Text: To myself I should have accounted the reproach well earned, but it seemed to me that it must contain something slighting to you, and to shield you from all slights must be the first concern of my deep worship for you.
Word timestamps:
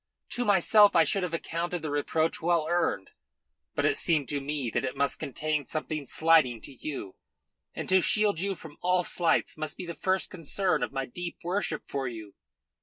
To 0.29 0.43
myself 0.43 0.95
I 0.95 1.03
should 1.03 1.21
have 1.21 1.35
accounted 1.35 1.83
the 1.83 1.91
reproach 1.91 2.41
well 2.41 2.65
earned, 2.67 3.11
but 3.75 3.85
it 3.85 3.99
seemed 3.99 4.29
to 4.29 4.41
me 4.41 4.71
that 4.71 4.83
it 4.83 4.97
must 4.97 5.19
contain 5.19 5.63
something 5.63 6.07
slighting 6.07 6.59
to 6.61 6.71
you, 6.73 7.17
and 7.75 7.87
to 7.89 8.01
shield 8.01 8.39
you 8.39 8.55
from 8.55 8.77
all 8.81 9.03
slights 9.03 9.57
must 9.57 9.77
be 9.77 9.85
the 9.85 9.93
first 9.93 10.31
concern 10.31 10.81
of 10.81 10.91
my 10.91 11.05
deep 11.05 11.37
worship 11.43 11.83
for 11.87 12.07
you. 12.07 12.33